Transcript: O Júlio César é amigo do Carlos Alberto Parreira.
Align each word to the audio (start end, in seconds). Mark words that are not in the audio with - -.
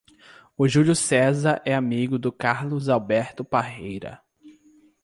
O 0.57 0.67
Júlio 0.67 0.95
César 0.95 1.61
é 1.63 1.75
amigo 1.75 2.17
do 2.17 2.31
Carlos 2.31 2.89
Alberto 2.89 3.45
Parreira. 3.45 4.19